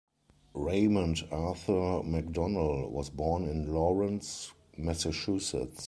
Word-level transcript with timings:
Raymond 0.55 1.27
Arthur 1.31 2.01
MacDonnell 2.01 2.89
was 2.89 3.11
born 3.11 3.43
in 3.43 3.71
Lawrence, 3.71 4.51
Massachusetts. 4.75 5.79